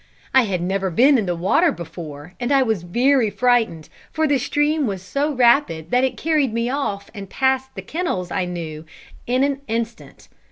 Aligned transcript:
I 0.33 0.45
had 0.45 0.63
never 0.63 0.89
been 0.89 1.19
in 1.19 1.27
the 1.27 1.35
water 1.35 1.71
before, 1.71 2.33
and 2.39 2.51
I 2.51 2.63
was 2.63 2.81
very 2.81 3.29
frightened, 3.29 3.87
for 4.11 4.25
the 4.25 4.39
stream 4.39 4.87
was 4.87 5.03
so 5.03 5.31
rapid 5.31 5.91
that 5.91 6.03
it 6.03 6.17
carried 6.17 6.55
me 6.55 6.71
off 6.71 7.11
and 7.13 7.29
past 7.29 7.75
the 7.75 7.83
kennels 7.83 8.31
I 8.31 8.45
knew, 8.45 8.83
in 9.27 9.43
an 9.43 9.61
instant. 9.67 10.27